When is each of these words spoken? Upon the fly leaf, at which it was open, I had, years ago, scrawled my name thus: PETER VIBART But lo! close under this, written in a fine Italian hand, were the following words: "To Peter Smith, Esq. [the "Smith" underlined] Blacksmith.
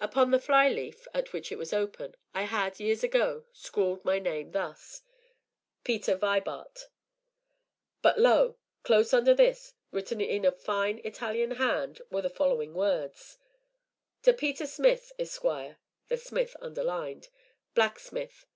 Upon 0.00 0.30
the 0.30 0.40
fly 0.40 0.70
leaf, 0.70 1.06
at 1.12 1.34
which 1.34 1.52
it 1.52 1.58
was 1.58 1.74
open, 1.74 2.14
I 2.32 2.44
had, 2.44 2.80
years 2.80 3.04
ago, 3.04 3.44
scrawled 3.52 4.02
my 4.06 4.18
name 4.18 4.52
thus: 4.52 5.02
PETER 5.84 6.16
VIBART 6.16 6.88
But 8.00 8.18
lo! 8.18 8.56
close 8.84 9.12
under 9.12 9.34
this, 9.34 9.74
written 9.90 10.22
in 10.22 10.46
a 10.46 10.50
fine 10.52 11.02
Italian 11.04 11.50
hand, 11.50 12.00
were 12.10 12.22
the 12.22 12.30
following 12.30 12.72
words: 12.72 13.36
"To 14.22 14.32
Peter 14.32 14.64
Smith, 14.66 15.12
Esq. 15.18 15.42
[the 15.42 16.16
"Smith" 16.16 16.56
underlined] 16.62 17.28
Blacksmith. 17.74 18.46